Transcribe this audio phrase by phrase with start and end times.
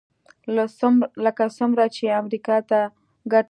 [1.25, 2.89] لکه څومره چې امریکا ته ګټه
[3.29, 3.39] رسوي.